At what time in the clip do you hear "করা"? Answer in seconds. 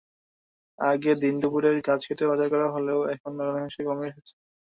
2.53-2.67